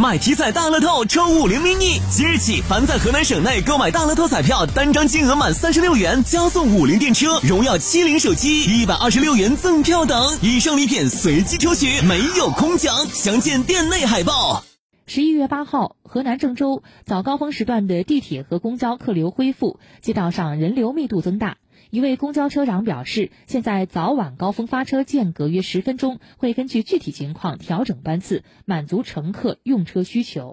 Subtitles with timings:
[0.00, 12.96] 买体彩大乐透抽五菱 mini，即日起，凡在河南省内购买大乐透彩票，单张金额满三十六元，加送五菱电车、荣耀七零手机一百二十六元赠票等，以上礼品随机抽取，没有空奖。
[13.12, 14.64] 详见店内海报。
[15.12, 21.58] 十一月八号，河南郑州早高峰时段的地铁和公交客流恢复，街道上人流密度增大。
[21.90, 30.48] 一位公交车长表示，现在早晚高峰发车间隔约十分钟，会根据具体情况调整班次，满足乘客用车需求。